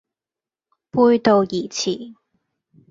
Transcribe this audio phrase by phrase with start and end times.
[0.89, 2.15] 背道而馳